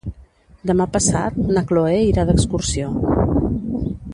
[0.69, 2.89] Demà passat na Chloé irà d'excursió.